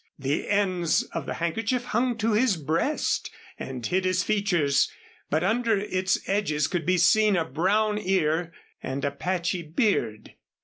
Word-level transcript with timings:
The 0.17 0.49
ends 0.49 1.03
of 1.13 1.27
the 1.27 1.35
handkerchief 1.35 1.83
hung 1.83 2.17
to 2.17 2.31
his 2.33 2.57
breast 2.57 3.29
and 3.59 3.85
hid 3.85 4.03
his 4.03 4.23
features, 4.23 4.89
but 5.29 5.43
under 5.43 5.77
its 5.77 6.17
edges 6.27 6.65
could 6.65 6.87
be 6.87 6.97
seen 6.97 7.35
a 7.37 7.45
brown 7.45 7.99
ear 7.99 8.51
and 8.81 9.05
a 9.05 9.11
patchy 9.11 9.61
beard. 9.61 10.33